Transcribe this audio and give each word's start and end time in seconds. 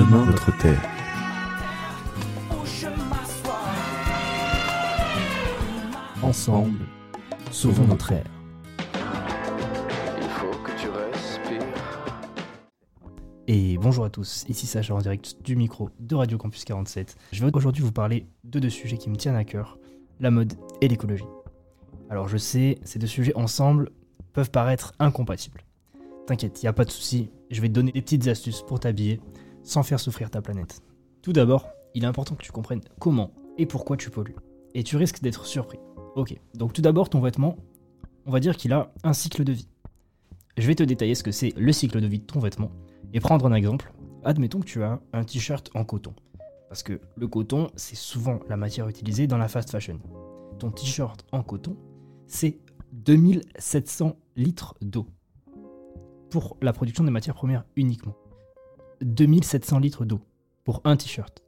Demain 0.00 0.24
notre 0.24 0.56
terre. 0.56 0.80
Ensemble, 6.22 6.78
sauvons 7.50 7.86
notre 7.86 8.12
ère. 8.12 8.24
Il 10.16 10.28
faut 10.30 10.56
que 10.64 10.70
tu 10.80 10.88
respires. 10.88 11.60
Et 13.46 13.76
bonjour 13.76 14.06
à 14.06 14.08
tous, 14.08 14.46
ici 14.48 14.66
Sacha 14.66 14.94
en 14.94 15.00
direct 15.00 15.36
du 15.44 15.54
micro 15.54 15.90
de 16.00 16.14
Radio 16.14 16.38
Campus 16.38 16.64
47. 16.64 17.18
Je 17.32 17.44
vais 17.44 17.50
aujourd'hui 17.52 17.82
vous 17.82 17.92
parler 17.92 18.26
de 18.44 18.58
deux 18.58 18.70
sujets 18.70 18.96
qui 18.96 19.10
me 19.10 19.16
tiennent 19.16 19.36
à 19.36 19.44
cœur, 19.44 19.78
la 20.18 20.30
mode 20.30 20.54
et 20.80 20.88
l'écologie. 20.88 21.28
Alors 22.08 22.26
je 22.26 22.38
sais, 22.38 22.78
ces 22.84 22.98
deux 22.98 23.06
sujets 23.06 23.36
ensemble 23.36 23.90
peuvent 24.32 24.50
paraître 24.50 24.94
incompatibles. 24.98 25.60
T'inquiète, 26.26 26.62
il 26.62 26.68
a 26.68 26.72
pas 26.72 26.86
de 26.86 26.90
souci, 26.90 27.28
je 27.50 27.60
vais 27.60 27.68
te 27.68 27.74
donner 27.74 27.92
des 27.92 28.00
petites 28.00 28.28
astuces 28.28 28.62
pour 28.62 28.80
t'habiller 28.80 29.20
sans 29.70 29.84
faire 29.84 30.00
souffrir 30.00 30.30
ta 30.30 30.42
planète. 30.42 30.82
Tout 31.22 31.32
d'abord, 31.32 31.68
il 31.94 32.02
est 32.02 32.06
important 32.06 32.34
que 32.34 32.42
tu 32.42 32.50
comprennes 32.50 32.80
comment 32.98 33.30
et 33.56 33.66
pourquoi 33.66 33.96
tu 33.96 34.10
pollues. 34.10 34.34
Et 34.74 34.82
tu 34.82 34.96
risques 34.96 35.22
d'être 35.22 35.46
surpris. 35.46 35.78
Ok, 36.16 36.34
donc 36.54 36.72
tout 36.72 36.82
d'abord 36.82 37.08
ton 37.08 37.20
vêtement, 37.20 37.56
on 38.26 38.32
va 38.32 38.40
dire 38.40 38.56
qu'il 38.56 38.72
a 38.72 38.92
un 39.04 39.12
cycle 39.12 39.44
de 39.44 39.52
vie. 39.52 39.68
Je 40.58 40.66
vais 40.66 40.74
te 40.74 40.82
détailler 40.82 41.14
ce 41.14 41.22
que 41.22 41.30
c'est 41.30 41.52
le 41.56 41.72
cycle 41.72 42.00
de 42.00 42.06
vie 42.08 42.18
de 42.18 42.24
ton 42.24 42.40
vêtement 42.40 42.72
et 43.12 43.20
prendre 43.20 43.46
un 43.46 43.52
exemple. 43.54 43.92
Admettons 44.24 44.58
que 44.58 44.66
tu 44.66 44.82
as 44.82 45.00
un 45.12 45.22
t-shirt 45.22 45.70
en 45.74 45.84
coton. 45.84 46.14
Parce 46.68 46.82
que 46.82 47.00
le 47.16 47.28
coton, 47.28 47.70
c'est 47.76 47.96
souvent 47.96 48.40
la 48.48 48.56
matière 48.56 48.88
utilisée 48.88 49.28
dans 49.28 49.38
la 49.38 49.46
fast 49.46 49.70
fashion. 49.70 50.00
Ton 50.58 50.72
t-shirt 50.72 51.24
en 51.30 51.44
coton, 51.44 51.76
c'est 52.26 52.58
2700 52.92 54.16
litres 54.34 54.74
d'eau. 54.82 55.06
Pour 56.28 56.56
la 56.60 56.72
production 56.72 57.04
des 57.04 57.10
matières 57.12 57.36
premières 57.36 57.64
uniquement. 57.76 58.16
2700 59.02 59.78
litres 59.78 60.04
d'eau 60.04 60.20
pour 60.64 60.80
un 60.84 60.96
t-shirt. 60.96 61.42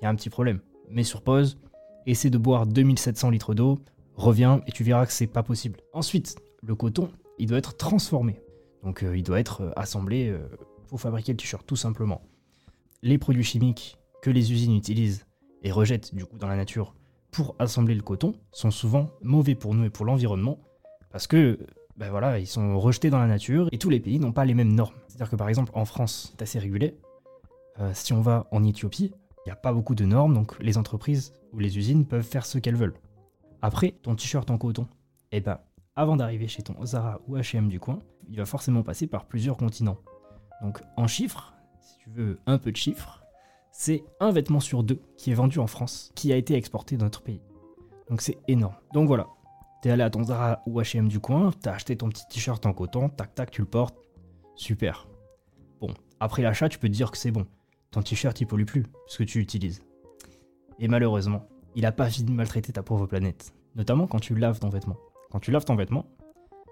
Il 0.00 0.04
y 0.04 0.06
a 0.06 0.10
un 0.10 0.14
petit 0.14 0.30
problème. 0.30 0.60
Mets 0.90 1.04
sur 1.04 1.22
pause, 1.22 1.58
essaie 2.06 2.30
de 2.30 2.38
boire 2.38 2.66
2700 2.66 3.30
litres 3.30 3.54
d'eau, 3.54 3.80
reviens 4.14 4.62
et 4.66 4.72
tu 4.72 4.84
verras 4.84 5.06
que 5.06 5.12
c'est 5.12 5.26
pas 5.26 5.42
possible. 5.42 5.80
Ensuite, 5.92 6.36
le 6.62 6.74
coton, 6.74 7.10
il 7.38 7.46
doit 7.46 7.58
être 7.58 7.76
transformé. 7.76 8.40
Donc 8.82 9.02
euh, 9.02 9.16
il 9.16 9.22
doit 9.22 9.40
être 9.40 9.62
euh, 9.62 9.72
assemblé 9.76 10.28
euh, 10.28 10.38
pour 10.88 11.00
fabriquer 11.00 11.32
le 11.32 11.36
t-shirt, 11.38 11.66
tout 11.66 11.76
simplement. 11.76 12.22
Les 13.02 13.18
produits 13.18 13.44
chimiques 13.44 13.98
que 14.22 14.30
les 14.30 14.52
usines 14.52 14.76
utilisent 14.76 15.26
et 15.62 15.72
rejettent 15.72 16.14
du 16.14 16.24
coup 16.24 16.38
dans 16.38 16.48
la 16.48 16.56
nature 16.56 16.94
pour 17.30 17.56
assembler 17.58 17.94
le 17.94 18.02
coton 18.02 18.34
sont 18.52 18.70
souvent 18.70 19.10
mauvais 19.22 19.54
pour 19.54 19.74
nous 19.74 19.84
et 19.84 19.90
pour 19.90 20.06
l'environnement 20.06 20.58
parce 21.10 21.26
que 21.26 21.58
ben 21.96 22.10
voilà, 22.10 22.38
ils 22.38 22.46
sont 22.46 22.78
rejetés 22.78 23.10
dans 23.10 23.18
la 23.18 23.26
nature 23.26 23.68
et 23.72 23.78
tous 23.78 23.88
les 23.88 24.00
pays 24.00 24.18
n'ont 24.18 24.32
pas 24.32 24.44
les 24.44 24.54
mêmes 24.54 24.72
normes. 24.72 24.94
C'est-à-dire 25.08 25.30
que 25.30 25.36
par 25.36 25.48
exemple 25.48 25.72
en 25.74 25.84
France, 25.84 26.30
c'est 26.30 26.42
assez 26.42 26.58
régulé. 26.58 26.98
Euh, 27.80 27.90
si 27.94 28.12
on 28.12 28.20
va 28.20 28.46
en 28.50 28.64
Éthiopie, 28.64 29.12
il 29.44 29.48
n'y 29.48 29.52
a 29.52 29.56
pas 29.56 29.72
beaucoup 29.72 29.94
de 29.94 30.04
normes, 30.04 30.34
donc 30.34 30.58
les 30.60 30.76
entreprises 30.76 31.32
ou 31.52 31.58
les 31.58 31.78
usines 31.78 32.04
peuvent 32.04 32.22
faire 32.22 32.44
ce 32.44 32.58
qu'elles 32.58 32.76
veulent. 32.76 32.96
Après, 33.62 33.92
ton 34.02 34.14
t-shirt 34.14 34.50
en 34.50 34.58
coton, 34.58 34.86
eh 35.32 35.40
ben, 35.40 35.58
avant 35.94 36.16
d'arriver 36.16 36.48
chez 36.48 36.62
ton 36.62 36.84
Zara 36.84 37.20
ou 37.26 37.36
H&M 37.36 37.68
du 37.68 37.80
coin, 37.80 38.00
il 38.28 38.36
va 38.36 38.44
forcément 38.44 38.82
passer 38.82 39.06
par 39.06 39.24
plusieurs 39.24 39.56
continents. 39.56 39.98
Donc 40.62 40.82
en 40.96 41.06
chiffres, 41.06 41.54
si 41.80 41.96
tu 41.98 42.10
veux 42.10 42.38
un 42.46 42.58
peu 42.58 42.72
de 42.72 42.76
chiffres, 42.76 43.22
c'est 43.72 44.04
un 44.20 44.32
vêtement 44.32 44.60
sur 44.60 44.82
deux 44.82 45.00
qui 45.16 45.30
est 45.30 45.34
vendu 45.34 45.58
en 45.58 45.66
France, 45.66 46.12
qui 46.14 46.32
a 46.32 46.36
été 46.36 46.54
exporté 46.54 46.96
dans 46.96 47.06
notre 47.06 47.22
pays. 47.22 47.40
Donc 48.08 48.20
c'est 48.20 48.38
énorme. 48.48 48.74
Donc 48.92 49.06
voilà, 49.06 49.26
t'es 49.86 49.92
allé 49.92 50.02
à 50.02 50.10
ton 50.10 50.24
Zara 50.24 50.64
ou 50.66 50.80
H&M 50.80 51.06
du 51.06 51.20
coin, 51.20 51.52
t'as 51.62 51.74
acheté 51.74 51.96
ton 51.96 52.08
petit 52.08 52.26
t-shirt 52.28 52.66
en 52.66 52.72
coton, 52.72 53.08
tac 53.08 53.36
tac, 53.36 53.52
tu 53.52 53.60
le 53.60 53.68
portes, 53.68 53.96
super. 54.56 55.06
Bon, 55.80 55.94
après 56.18 56.42
l'achat, 56.42 56.68
tu 56.68 56.80
peux 56.80 56.88
te 56.88 56.92
dire 56.92 57.12
que 57.12 57.16
c'est 57.16 57.30
bon. 57.30 57.46
Ton 57.92 58.02
t-shirt 58.02 58.40
il 58.40 58.48
pollue 58.48 58.64
plus, 58.64 58.86
ce 59.06 59.18
que 59.18 59.22
tu 59.22 59.38
utilises. 59.38 59.84
Et 60.80 60.88
malheureusement, 60.88 61.46
il 61.76 61.86
a 61.86 61.92
pas 61.92 62.10
fini 62.10 62.32
de 62.32 62.34
maltraiter 62.36 62.72
ta 62.72 62.82
pauvre 62.82 63.06
planète. 63.06 63.54
Notamment 63.76 64.08
quand 64.08 64.18
tu 64.18 64.34
laves 64.34 64.58
ton 64.58 64.70
vêtement. 64.70 64.96
Quand 65.30 65.38
tu 65.38 65.52
laves 65.52 65.64
ton 65.64 65.76
vêtement, 65.76 66.06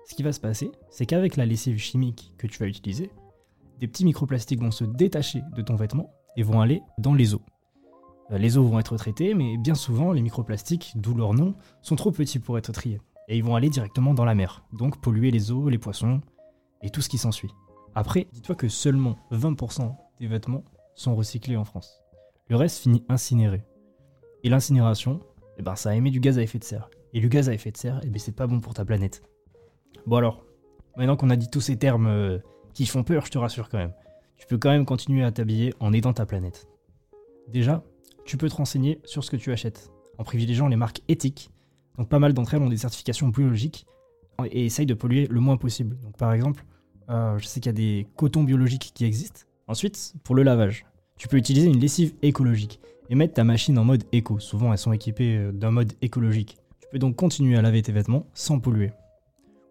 ce 0.09 0.17
qui 0.17 0.25
va 0.25 0.33
se 0.33 0.41
passer, 0.41 0.73
c'est 0.91 1.07
qu'avec 1.07 1.37
la 1.37 1.47
lessive 1.47 1.79
chimique 1.79 2.35
que 2.37 2.49
tu 2.49 2.59
vas 2.59 2.67
utiliser, 2.67 3.13
des 3.79 3.87
petits 3.87 4.05
microplastiques 4.05 4.61
vont 4.61 4.73
se 4.73 4.83
détacher 4.83 5.43
de 5.55 5.63
ton 5.63 5.77
vêtement 5.77 6.13
et 6.37 6.43
vont 6.43 6.61
aller 6.61 6.83
dans 6.99 7.15
les 7.15 7.33
eaux. 7.33 7.43
Euh, 8.31 8.39
Les 8.39 8.57
eaux 8.57 8.65
vont 8.65 8.79
être 8.79 8.97
traitées, 8.97 9.35
mais 9.35 9.57
bien 9.57 9.75
souvent, 9.75 10.13
les 10.13 10.23
microplastiques, 10.23 10.93
d'où 10.97 11.15
leur 11.15 11.35
nom, 11.35 11.55
sont 11.83 11.97
trop 11.97 12.11
petits 12.11 12.39
pour 12.39 12.59
être 12.59 12.73
triés. 12.73 13.01
Et 13.29 13.37
ils 13.37 13.45
vont 13.45 13.57
aller 13.57 13.71
directement 13.71 14.15
dans 14.15 14.25
la 14.25 14.35
mer, 14.35 14.65
donc 14.73 15.01
polluer 15.01 15.31
les 15.31 15.51
eaux, 15.51 15.69
les 15.69 15.79
poissons 15.79 16.21
et 16.83 16.91
tout 16.91 17.01
ce 17.01 17.09
qui 17.09 17.19
s'ensuit. 17.19 17.51
Après, 17.95 18.27
dis-toi 18.33 18.55
que 18.55 18.69
seulement 18.69 19.17
20% 19.33 19.95
des 20.21 20.27
vêtements 20.27 20.65
sont 20.95 21.15
recyclés 21.15 21.57
en 21.57 21.65
France. 21.65 22.03
Le 22.49 22.57
reste 22.57 22.83
finit 22.83 23.05
incinéré. 23.09 23.65
Et 24.43 24.51
l'incinération, 24.51 25.21
eh 25.57 25.63
ben, 25.63 25.77
ça 25.77 25.95
émet 25.97 26.11
du 26.11 26.21
gaz 26.21 26.39
à 26.39 26.43
effet 26.43 26.59
de 26.59 26.65
serre. 26.65 26.91
Et 27.15 27.21
le 27.21 27.29
gaz 27.29 27.49
à 27.49 27.55
effet 27.55 27.71
de 27.71 27.77
serre, 27.77 28.01
eh 28.03 28.11
ben, 28.11 28.19
c'est 28.19 28.37
pas 28.37 28.47
bon 28.47 28.61
pour 28.61 28.75
ta 28.75 28.85
planète. 28.85 29.23
Bon 30.07 30.17
alors, 30.17 30.45
maintenant 30.97 31.17
qu'on 31.17 31.31
a 31.31 31.37
dit 31.37 31.49
tous 31.49 31.63
ces 31.63 31.79
termes 31.79 32.09
euh, 32.09 32.39
qui 32.75 32.85
font 32.85 33.05
peur, 33.05 33.25
je 33.25 33.31
te 33.31 33.39
rassure 33.39 33.69
quand 33.69 33.79
même. 33.79 33.95
Tu 34.37 34.47
peux 34.47 34.59
quand 34.59 34.71
même 34.71 34.85
continuer 34.85 35.25
à 35.25 35.33
t'habiller 35.33 35.73
en 35.81 35.93
aidant 35.93 36.13
ta 36.13 36.27
planète. 36.27 36.69
Déjà, 37.49 37.83
tu 38.25 38.37
peux 38.37 38.49
te 38.49 38.55
renseigner 38.55 39.01
sur 39.05 39.25
ce 39.25 39.31
que 39.31 39.37
tu 39.37 39.53
achètes, 39.53 39.91
en 40.19 40.25
privilégiant 40.25 40.69
les 40.69 40.77
marques 40.77 41.03
éthiques. 41.09 41.51
Donc 41.99 42.09
pas 42.09 42.19
mal 42.19 42.33
d'entre 42.33 42.55
elles 42.55 42.63
ont 42.63 42.69
des 42.69 42.77
certifications 42.77 43.29
biologiques 43.29 43.87
et 44.51 44.65
essayent 44.65 44.87
de 44.87 44.95
polluer 44.95 45.27
le 45.29 45.41
moins 45.41 45.57
possible. 45.57 45.97
Donc 46.01 46.17
par 46.17 46.33
exemple, 46.33 46.65
euh, 47.11 47.39
je 47.39 47.47
sais 47.47 47.61
qu'il 47.61 47.69
y 47.69 47.71
a 47.71 47.73
des 47.73 48.07
cotons 48.17 48.45
biologiques 48.45 48.93
qui 48.95 49.05
existent. 49.05 49.43
Ensuite, 49.67 50.15
pour 50.25 50.35
le 50.35 50.43
lavage, 50.43 50.87
tu 51.17 51.29
peux 51.29 51.37
utiliser 51.37 51.69
une 51.69 51.79
lessive 51.79 52.15
écologique 52.23 52.81
et 53.11 53.15
mettre 53.15 53.35
ta 53.35 53.45
machine 53.45 53.79
en 53.79 53.85
mode 53.85 54.05
éco. 54.13 54.39
Souvent, 54.39 54.73
elles 54.73 54.79
sont 54.79 54.93
équipées 54.93 55.37
euh, 55.37 55.53
d'un 55.53 55.71
mode 55.71 55.93
écologique. 56.03 56.59
Tu 56.81 56.89
peux 56.91 56.99
donc 56.99 57.17
continuer 57.17 57.57
à 57.57 57.63
laver 57.63 57.83
tes 57.83 57.93
vêtements 57.93 58.27
sans 58.35 58.59
polluer. 58.59 58.93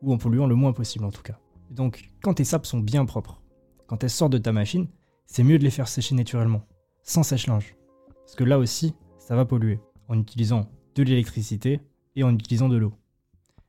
Ou 0.02 0.14
en 0.14 0.18
polluant 0.18 0.48
le 0.48 0.56
moins 0.56 0.74
possible 0.74 1.06
en 1.06 1.12
tout 1.12 1.22
cas. 1.22 1.40
Donc, 1.72 2.10
quand 2.22 2.36
tes 2.36 2.44
sapes 2.44 2.66
sont 2.66 2.80
bien 2.80 3.06
propres, 3.06 3.42
quand 3.88 4.04
elles 4.04 4.10
sortent 4.10 4.34
de 4.34 4.38
ta 4.38 4.52
machine, 4.52 4.88
c'est 5.26 5.44
mieux 5.44 5.58
de 5.58 5.64
les 5.64 5.72
faire 5.72 5.88
sécher 5.88 6.14
naturellement, 6.14 6.64
sans 7.04 7.24
sèche-linge. 7.24 7.76
Parce 8.24 8.36
que 8.36 8.44
là 8.44 8.60
aussi, 8.60 8.94
ça 9.18 9.36
va 9.36 9.46
polluer, 9.46 9.80
en 10.08 10.20
utilisant 10.20 10.70
de 10.96 11.04
l'électricité 11.04 11.82
et 12.16 12.24
en 12.24 12.34
utilisant 12.34 12.70
de 12.70 12.78
l'eau. 12.78 12.94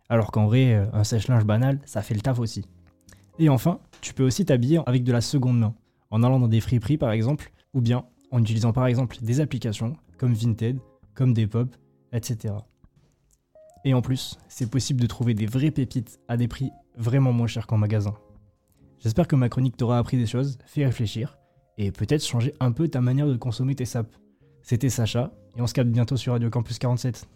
Alors 0.09 0.31
qu'en 0.31 0.47
vrai, 0.47 0.75
euh, 0.75 0.87
un 0.93 1.05
sèche-linge 1.05 1.45
banal, 1.45 1.81
ça 1.85 2.03
fait 2.03 2.15
le 2.15 2.21
taf 2.21 2.39
aussi. 2.39 2.65
Et 3.39 3.49
enfin, 3.49 3.81
tu 4.01 4.15
peux 4.15 4.25
aussi 4.25 4.45
t'habiller 4.45 4.81
avec 4.87 5.03
de 5.05 5.13
la 5.13 5.21
seconde 5.21 5.59
main, 5.59 5.75
en 6.11 6.23
allant 6.23 6.39
dans 6.39 6.49
des 6.49 6.61
friperies 6.61 6.99
par 6.99 7.11
exemple, 7.11 7.53
ou 7.73 7.81
bien 7.81 8.05
en 8.31 8.41
utilisant 8.41 8.73
par 8.73 8.87
exemple 8.87 9.17
des 9.23 9.41
applications 9.41 9.97
comme 10.19 10.35
Vinted, 10.35 10.79
comme 11.15 11.33
Depop, 11.33 11.75
etc. 12.13 12.55
Et 13.85 13.95
en 13.95 14.03
plus, 14.03 14.39
c'est 14.49 14.71
possible 14.71 15.01
de 15.01 15.07
trouver 15.07 15.35
des 15.35 15.47
vraies 15.47 15.71
pépites 15.71 16.21
à 16.29 16.37
des 16.37 16.49
prix 16.49 16.71
vraiment 16.97 17.33
moins 17.33 17.47
chers 17.47 17.67
qu'en 17.67 17.77
magasin. 17.77 18.15
J'espère 18.99 19.29
que 19.29 19.37
ma 19.37 19.49
chronique 19.49 19.77
t'aura 19.77 19.99
appris 19.99 20.17
des 20.17 20.27
choses, 20.27 20.59
fait 20.65 20.87
réfléchir, 20.87 21.39
et 21.77 21.91
peut-être 21.93 22.25
changer 22.25 22.55
un 22.61 22.73
peu 22.73 22.89
ta 22.89 23.01
manière 23.01 23.27
de 23.27 23.37
consommer 23.37 23.75
tes 23.75 23.85
sapes. 23.85 24.17
C'était 24.65 24.89
Sacha, 24.89 25.31
et 25.59 25.61
on 25.61 25.67
se 25.67 25.75
capte 25.75 25.91
bientôt 25.91 26.17
sur 26.17 26.33
Radio 26.33 26.49
Campus 26.49 26.79
47. 26.79 27.29